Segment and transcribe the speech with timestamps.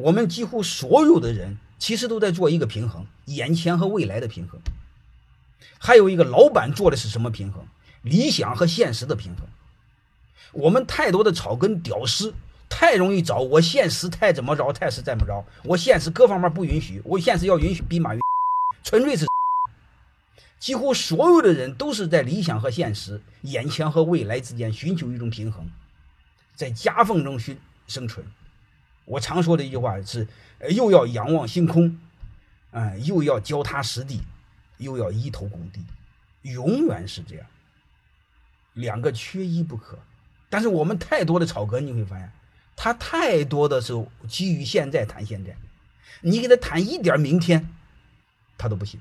[0.00, 4.58] 我们几乎所有的人其实都在做一个平衡，眼前和未来的平衡。
[5.78, 7.66] 还有一个老板做的是什么平衡？
[8.02, 9.46] 理想和现实的平衡。
[10.52, 12.32] 我们太多的草根屌丝
[12.68, 18.20] 太容易找我现实太怎么着，太是怎么着，我现实各方面不允许，我现实要允许比马云，
[18.82, 19.26] 纯粹是。
[20.58, 25.68] 几乎所有的人都是在理想和现实、眼前和未来之间寻求一种平衡，
[26.54, 28.24] 在夹缝中寻生存。
[29.10, 30.24] 我常说的一句话是：
[30.70, 31.98] 又要仰望星空，
[32.70, 34.20] 嗯，又要脚踏实地，
[34.76, 35.84] 又要一头拱地，
[36.42, 37.44] 永远是这样。
[38.74, 39.98] 两个缺一不可。
[40.48, 42.30] 但是我们太多的草根，你会发现，
[42.76, 43.92] 他太多的是
[44.28, 45.56] 基于现在谈现在，
[46.20, 47.68] 你给他谈一点明天，
[48.56, 49.00] 他都不行。